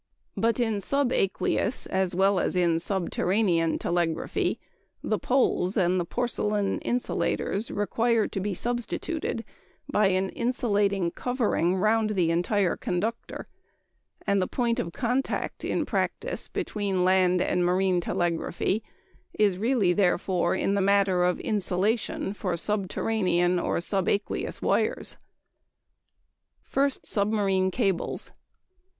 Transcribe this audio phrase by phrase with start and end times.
[0.35, 4.59] But in subaqueous (as well as in subterranean) telegraphy
[5.03, 9.45] the poles and porcelain insulators require to be substituted
[9.87, 13.47] by an insulating covering round the entire conductor;
[14.25, 18.81] and the point of contact in practise between land and marine telegraphy
[19.37, 25.17] is really, therefore, in the matter of insulation for subterranean or subaqueous wires.
[26.73, 28.31] _First Submarine Cables.